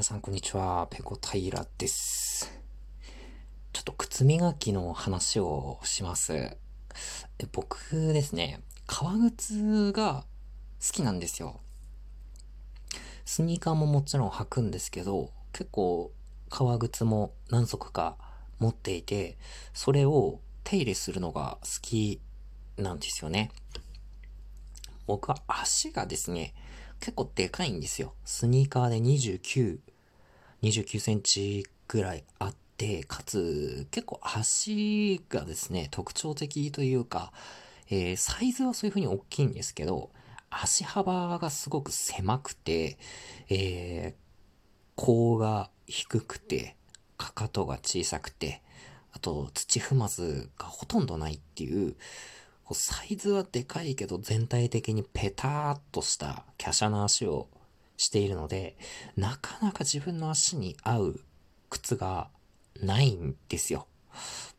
[0.00, 0.86] 皆さんこんにちは。
[0.88, 2.50] ペコ平です。
[3.70, 6.56] ちょっと靴磨きの話をします。
[7.52, 7.76] 僕
[8.14, 10.24] ですね、革靴が
[10.80, 11.60] 好きなんですよ。
[13.26, 16.10] スニーカーももちろん履くんですけど、結構
[16.48, 18.16] 革靴も何足か
[18.58, 19.36] 持っていて、
[19.74, 22.22] それを手入れするのが好き
[22.78, 23.50] なんですよね。
[25.06, 26.54] 僕は足がですね、
[27.00, 28.14] 結構でかいんですよ。
[28.24, 29.80] スニーカーで29、
[30.62, 37.32] 29センチぐらいあって、かつ結構足がですね、特徴的というか、
[37.90, 40.10] えー、サイズはそういう風に大きいんですけど、
[40.50, 42.98] 足幅がすごく狭くて、
[43.48, 44.20] えー、
[44.96, 46.76] 甲が低くて、
[47.16, 48.62] かかとが小さくて、
[49.12, 51.96] あと土踏まずがほとんどないっていう、
[52.72, 57.48] サイズはでかいけど全体的にペターっとした華奢な足を
[58.00, 58.78] しているので、
[59.14, 61.20] なかなか自分の足に合う
[61.68, 62.30] 靴が
[62.80, 63.86] ないんですよ。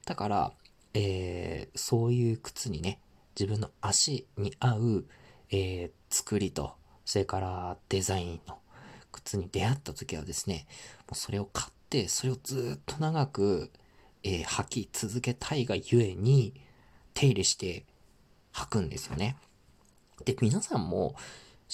[0.05, 0.53] だから、
[0.93, 2.99] えー、そういう靴にね、
[3.35, 5.05] 自分の足に合う、
[5.49, 8.59] えー、作りと、それからデザインの
[9.11, 10.67] 靴に出会った時はですね、
[11.07, 13.71] もうそれを買って、それをずっと長く、
[14.21, 16.53] えー、履き続けたいがゆえに、
[17.15, 17.85] 手入れして
[18.53, 19.35] 履くんですよね。
[20.25, 21.15] で、皆さんも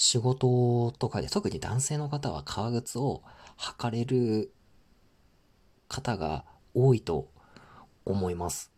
[0.00, 3.24] 仕事とかで特に男性の方は革靴を
[3.58, 4.52] 履かれる
[5.88, 7.28] 方が多いと
[8.04, 8.70] 思います。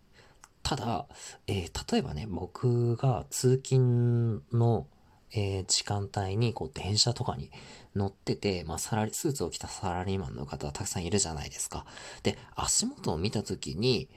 [0.63, 1.07] ただ、
[1.47, 4.87] えー、例えばね、僕が通勤の、
[5.33, 7.51] えー、時間帯にこう電車とかに
[7.95, 11.85] 乗ってて、まあサラリ、スーツを着たサラリーマンの方はたくさんいるじゃないですか。
[12.23, 14.09] で、足元を見たときに、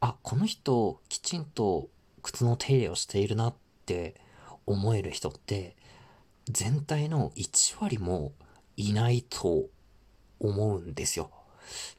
[0.00, 1.88] あ、この人きちんと
[2.20, 3.54] 靴の手入れをしているなっ
[3.86, 4.20] て
[4.66, 5.76] 思える人って
[6.48, 8.32] 全体の1割も
[8.76, 9.66] いないと
[10.40, 11.30] 思うんですよ。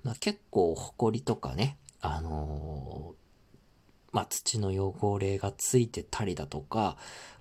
[0.03, 3.15] まあ、結構埃とかね、あのー、
[4.11, 6.97] まあ、土の汚れがついてたりだとか、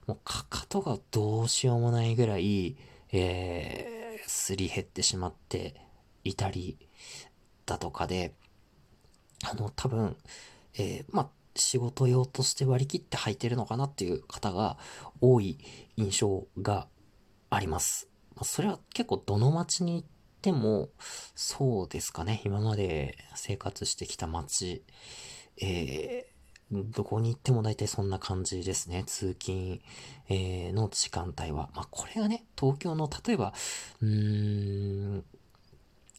[0.07, 2.77] もうかかとがどうしようもないぐらい、
[3.13, 5.75] えー、すり減ってしまって
[6.25, 6.79] いたり
[7.67, 8.35] だとかで、
[9.45, 10.17] あの、多分、
[10.75, 14.79] えー、まあ、仕事用として割り切って履いてるのかなっていう方が
[15.21, 15.59] 多い
[15.97, 16.87] 印象が
[17.55, 18.09] あります。
[18.43, 20.09] それは結構どの街に行っ
[20.41, 20.89] ても
[21.35, 22.41] そうですかね。
[22.45, 24.83] 今まで生活してきた街、
[25.61, 29.05] えー、どこに行っても大体そんな感じですね。
[29.07, 29.81] 通勤、
[30.29, 31.69] えー、の時間帯は。
[31.75, 33.53] まあ、これがね、東京の例えば、
[34.01, 34.09] うー
[35.19, 35.25] ん、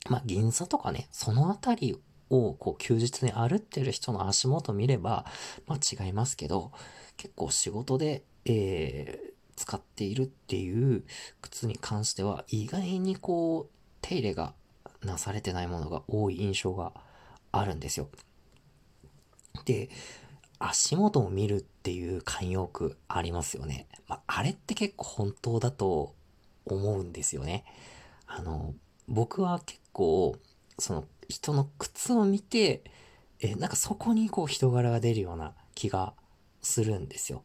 [0.09, 1.97] まあ、銀座とかね、そのあたり
[2.29, 5.25] をこう休日に歩ってる人の足元見れば、
[5.65, 6.71] まあ違いますけど、
[7.17, 11.03] 結構仕事で、えー、使っているっていう
[11.41, 14.53] 靴に関しては、意外にこう、手入れが
[15.03, 16.93] なされてないものが多い印象が
[17.51, 18.09] あるんですよ。
[19.65, 19.89] で、
[20.59, 23.87] 足元を見るっていう慣用句ありますよね。
[24.07, 26.15] まあ、あれって結構本当だと
[26.65, 27.65] 思うんですよね。
[28.25, 28.73] あの、
[29.07, 30.35] 僕は結構、
[30.79, 32.83] その人の靴を見て、
[33.39, 36.13] え、なんかそこにこう人柄が出るような気が
[36.61, 37.43] するんですよ。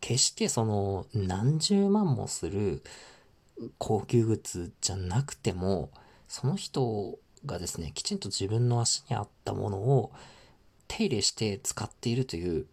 [0.00, 2.82] 決してその何十万もする
[3.78, 5.90] 高級靴じゃなくても、
[6.28, 10.12] その人がですね、きちんと自分の足に合ったものを
[10.88, 12.66] 手入れして使っているという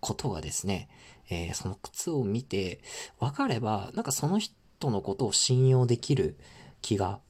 [0.00, 0.88] ことがですね、
[1.30, 2.80] えー、その靴を見て
[3.18, 4.54] 分かれば、なんかその人
[4.90, 6.36] のことを信用できる
[6.80, 7.20] 気が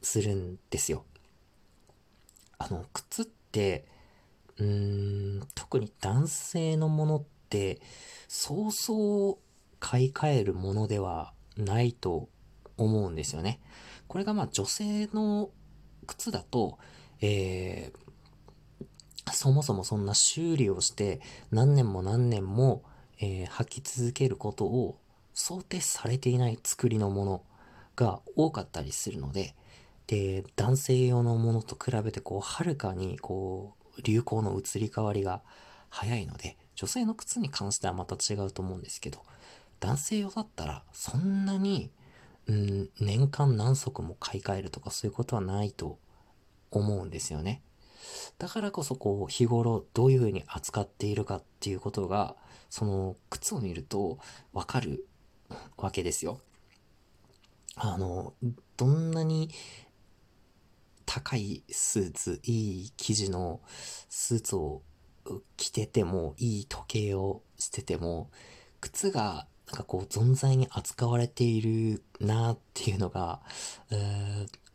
[0.00, 1.04] するんですよ。
[2.58, 3.84] あの、靴って、
[4.58, 7.31] うーん、特に男性のものって、
[8.28, 9.38] そうそう
[9.80, 12.28] 買い替えるものではないと
[12.76, 13.60] 思うんですよね。
[14.08, 15.50] これがまあ女性の
[16.06, 16.78] 靴だと、
[17.20, 21.20] えー、そもそもそんな修理をして
[21.50, 22.82] 何年も何年も、
[23.18, 24.98] えー、履き続けることを
[25.34, 27.42] 想定されていない作りのもの
[27.96, 29.54] が多かったりするので、
[30.06, 35.42] で、男性用のものと比べて、こう、はるかに、こう、流行の移り変わりが
[35.88, 39.22] 早いので、女性の靴に関してはまた違うと思うんですけど、
[39.78, 41.92] 男性用だったら、そんなに、
[42.48, 46.00] うん、年間何足も買い替えるとかそういうことはないと
[46.72, 47.62] 思うんですよね。
[48.36, 52.34] だからこそこう日頃どういう風に扱っているかっていうことが
[52.68, 54.18] その靴を見ると
[54.52, 55.06] わかる
[55.76, 56.40] わけですよ。
[57.76, 58.34] あの、
[58.76, 59.50] どんなに
[61.06, 63.60] 高いスーツ、いい生地の
[64.08, 64.82] スーツを
[65.56, 68.30] 着てても、いい時計をしてても、
[68.80, 73.40] 靴がなんかこう存在に扱われているなっていうのが、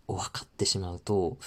[0.07, 1.37] 分かってしまうと、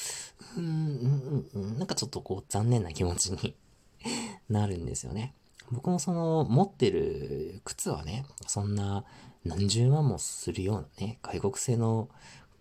[0.57, 3.57] うーん、うん、なんかちょっとこう残念な気持ちに
[4.49, 5.35] なるんですよね。
[5.73, 9.05] 僕もその持ってる靴はね、そんな
[9.45, 12.09] 何十万もするようなね、外国製の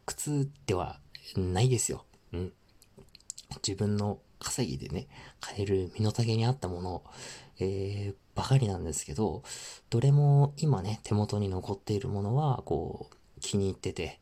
[0.05, 0.99] 靴では
[1.35, 2.05] ないですよ。
[2.31, 2.53] うん。
[3.67, 5.07] 自分の稼ぎでね、
[5.39, 7.03] 買える身の丈に合ったもの、
[7.59, 9.43] えー、ばかりなんですけど、
[9.89, 14.19] どれも今ね、手元に残っているものは、こう、気に入ってて、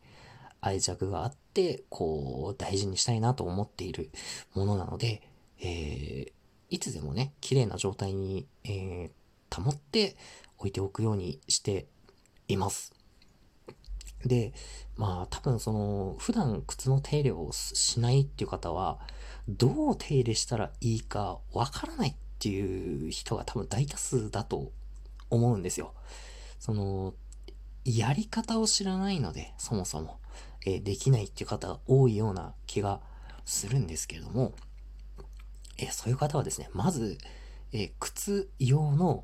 [0.60, 4.10] 愛着があって、こう、大事にしたいなと思っている
[4.54, 5.22] ものなので、
[5.62, 6.31] えー、
[6.69, 10.18] いつでもね、綺麗な状態に、えー、保って
[10.58, 11.88] 置いておくようにして
[12.48, 12.94] います。
[14.25, 14.54] で、
[14.96, 19.00] まあ多分その、普段靴の手入れをしないっていう方は、
[19.48, 24.72] どう手入れしたらいいかわからないっていう人が多分大多数だと
[25.30, 25.94] 思うんですよ。
[26.60, 27.14] その、
[27.86, 30.20] やり方を知らないので、そもそも、
[30.66, 33.00] えー、できないっていう方が多いような気が
[33.46, 34.54] するんですけれども、
[35.78, 37.18] えー、そういう方はですね、まず、
[37.72, 39.24] えー、靴用の、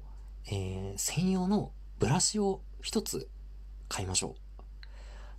[0.51, 3.29] え専用のブラシを一つ
[3.87, 4.35] 買いましょ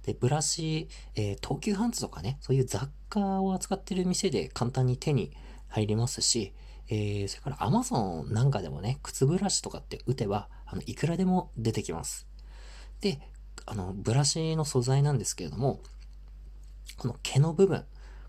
[0.02, 0.06] う。
[0.06, 5.32] で、ブラシ、え東急ハンズとかね、そういう雑貨を扱ってる店で簡単に手に
[5.68, 6.52] 入りますし、
[6.88, 12.26] えー、それから Amazon なんかでもね、靴ブラシとかって打てば、あの、いくらでも出てきます。
[13.00, 13.20] で、
[13.66, 15.80] あの、ブラシの素材なんですけれども、
[16.98, 17.84] この毛の部分、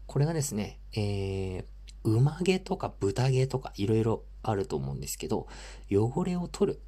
[0.06, 1.66] これがですね、えー、
[2.04, 5.48] 馬毛とか豚毛とかいろいろあると思うんですけど、
[5.92, 6.82] 汚れを取る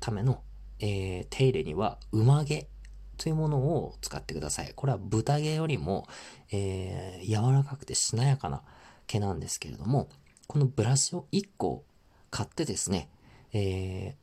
[0.00, 0.42] ための、
[0.80, 2.68] えー、手入れには馬毛
[3.16, 4.72] というものを使ってください。
[4.74, 6.06] これは豚毛よりも、
[6.52, 8.62] えー、柔らかくてしなやかな
[9.06, 10.08] 毛なんですけれども、
[10.46, 11.84] このブラシを1個
[12.30, 13.08] 買ってですね、
[13.52, 14.16] え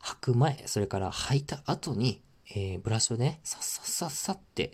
[0.00, 4.72] ー、履く前、それから履いた後に、えー、ブラシをね、さっさっさっさって、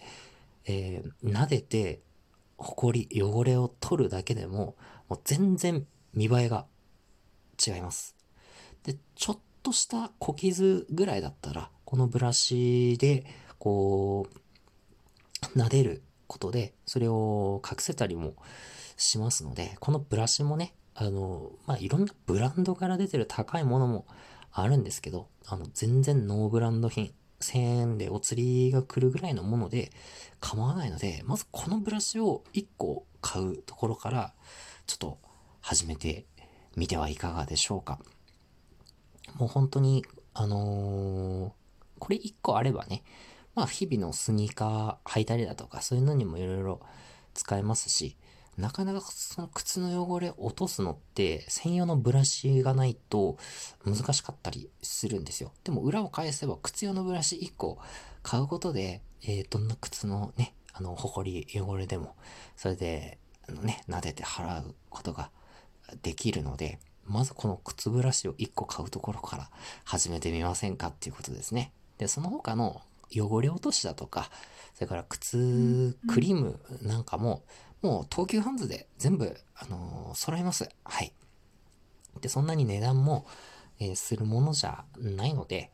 [0.67, 2.01] えー、撫でて、
[2.59, 4.77] ほこり、汚れを取るだけでも、
[5.09, 6.67] もう全然見栄えが
[7.65, 8.17] 違います。
[8.85, 13.25] で、ちょっとした小傷ぐらいだったら、このブラシで、
[13.59, 18.35] こう、撫でることで、それを隠せたりも
[18.97, 24.07] しますので、このブラシもね、あの、まあ、いろんなブランドから出てる高いものも
[24.53, 29.91] あるんですけど、あの、全然ノーブランド品、1000円でお釣りが来るぐらいのもので
[30.39, 34.33] 構わないので、まずこのブラシを1個買うところから、
[34.87, 35.19] ちょっと
[35.61, 36.25] 始めて
[36.77, 37.99] みてはいかがでしょうか。
[39.35, 40.05] もう本当に、
[40.35, 41.60] あのー、
[42.01, 43.05] これ1個あればね、
[43.55, 46.81] まあ日々のスニーカー履いたりだとか、そういうのにもいろいろ
[47.35, 48.17] 使えますし、
[48.57, 53.39] なかなかその靴の汚れ落とすのって専用のブラシがないと
[53.85, 55.53] 難しかったりするんですよ。
[55.63, 57.79] でも裏を返せば靴用のブラシ1個
[58.23, 62.17] 買うことで、えー、どんな靴のね、あの、ほこり、汚れでも、
[62.57, 63.19] それで、
[63.49, 65.31] あのね、撫でて払うことが
[66.03, 69.51] できるので、まずこの靴ブラシを1個買うところから
[69.85, 71.73] 始めてみませんかっていうことですね。
[72.01, 72.81] で、その他の
[73.15, 74.31] 汚れ落としだとか、
[74.75, 77.45] それから靴クリームなんかも、
[77.83, 80.71] もう東急ハンズで全部、あのー、揃います。
[80.83, 81.13] はい。
[82.23, 83.27] で、そんなに値段も、
[83.81, 85.71] えー、するものじゃないので、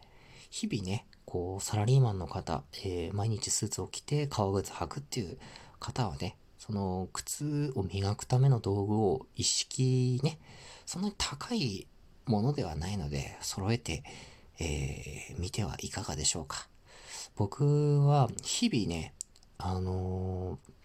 [0.50, 5.38] 日々ね、こう、サラリーマンの方、えー、毎日スーツを着て革靴履くっていう
[5.78, 10.40] 方はね、その靴を磨くための道具を一式ね、
[10.86, 11.86] そんなに高い
[12.24, 14.02] ものではないので、揃えて、
[14.58, 16.68] えー、見てはいかがでしょうか。
[17.36, 19.14] 僕は日々ね、
[19.58, 20.76] あのー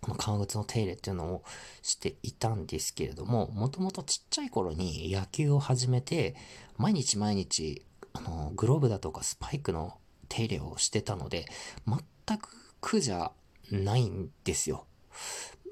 [0.00, 1.44] この革靴の手入れっていうのを
[1.82, 6.34] していたんですけれども、もともとちっちゃい頃に野球を始めて、
[6.78, 7.84] 毎日毎日、
[8.14, 11.46] あの、グローブだとかスパイクの手入れをしてたので、
[11.86, 12.48] 全く
[12.80, 13.32] 苦じゃ
[13.70, 14.86] ないんですよ。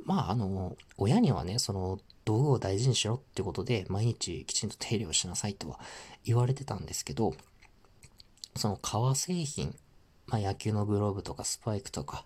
[0.08, 5.78] まあ、あの、親にはね、その、道具を大事にしろってことで、毎日きちんと手入れをしなさいとは
[6.24, 7.34] 言われてたんですけど、
[8.56, 9.76] その革製品、
[10.26, 12.24] まあ野球のグローブとかスパイクとか、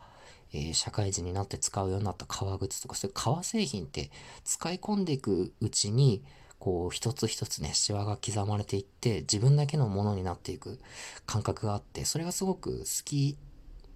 [0.53, 4.13] えー、社会人になって使うようになった革靴とか、そういう革製品って
[4.45, 6.23] 使い込んでいくうちに、
[6.61, 10.79] こう、一つ一つね、シワが刻まれていって、自分だけのものになっていく
[11.27, 13.37] 感覚があって、それがすごく好き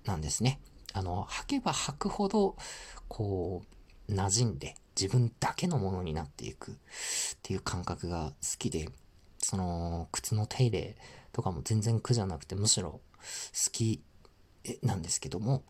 [0.04, 0.60] なんですね。
[0.92, 2.56] あの、履けば履くほど、
[3.08, 3.75] こう、
[4.08, 6.75] 馴染んで、自分だけのものになっていくっ
[7.42, 8.88] ていう感覚が好きで、
[9.38, 10.96] その、靴の手入れ
[11.32, 13.00] とかも全然苦じゃなくて、むしろ好
[13.72, 14.02] き
[14.82, 15.62] なんですけども、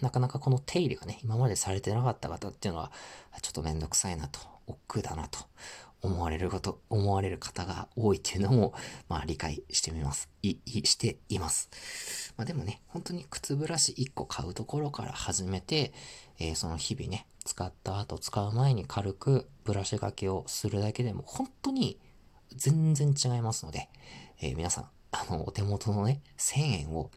[0.00, 2.92] なかなかこの手入れがね、今までされてなかった方っていうのは、
[3.40, 5.38] ちょっとめんどくさいなと、億劫だなと
[6.02, 8.74] 思われること、思われる方が多いっていうのも、
[9.08, 10.28] まあ理解してみます。
[10.42, 12.34] い、い、しています。
[12.36, 15.92] まあでもね、本当に靴ブラシ1個買うところから始めて、
[16.40, 21.98] えー、その日々ね、使った後、使う前に軽くブラシがけをするだけでも、本当に
[22.54, 23.88] 全然違いますので、
[24.40, 27.10] えー、皆さん、あの、お手元のね、1000円を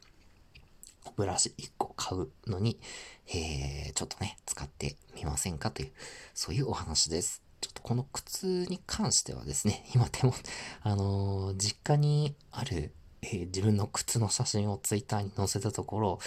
[1.16, 2.80] ブラシ1個買うのに、
[3.28, 5.92] えー、ちょっとね、使ってみませんかという、
[6.34, 7.45] そういうお話です。
[7.66, 10.36] ちょっとこの靴に関してはですね、 今でも、
[10.84, 12.94] あのー、実家にある、
[13.24, 16.20] えー、自分の靴の写真をツイッターに載せたところ、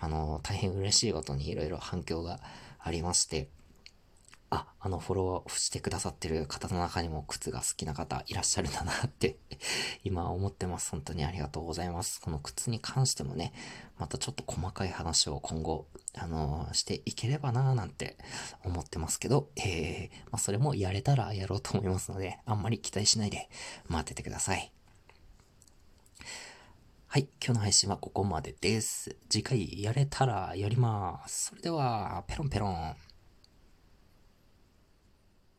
[0.00, 2.40] あのー、大変嬉しいことにいろいろ反響が
[2.78, 3.50] ありまして、
[4.50, 9.38] あ、あのフォローしてくださってる方の中にも靴が好きな方いらっしゃるんだなって
[10.04, 10.90] 今思ってます。
[10.90, 12.20] 本当にありがとうございます。
[12.20, 13.52] この靴に関してもね、
[13.98, 18.16] またちょっと細かい話を今後、あのー、していければなーなんて
[18.64, 23.48] 思ってますけど、えー、まあ、それもやれたらやろうと思いますので、あんまり期待しないで
[23.88, 24.72] 待っててください。
[27.08, 29.16] はい、今日の配信はここまでです。
[29.30, 31.46] 次回やれたらやります。
[31.46, 32.96] それでは、ペロンペロン。